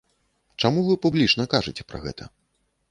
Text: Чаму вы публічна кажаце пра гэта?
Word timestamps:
Чаму 0.63 0.79
вы 0.87 0.95
публічна 1.05 1.43
кажаце 1.53 1.83
пра 1.93 2.05
гэта? 2.09 2.23